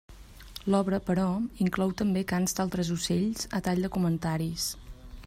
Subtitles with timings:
[0.75, 1.25] L'obra, però,
[1.65, 4.71] inclou també cants d'altres ocells a tall de comentaris.